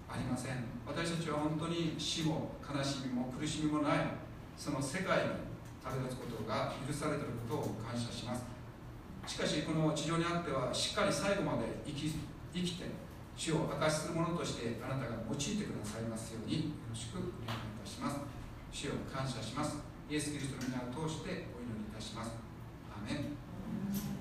[0.09, 0.65] ありません。
[0.87, 3.99] 私たちは本当に死も悲しみも苦しみもない
[4.57, 5.25] その世界に
[5.85, 8.45] 旅立つことが許されていることを感謝します。
[9.27, 12.15] しかしこの地上にあってはしっかり最後まで生き
[12.55, 12.85] 生きて
[13.37, 18.21] 主を明かしするものとしてあなたが用いてくださいますようによろしくお願いいたします。
[18.73, 19.94] 主を感謝します。
[20.11, 22.33] イエス・キリストの皆を通してお祈りいたします。
[22.93, 24.14] アメン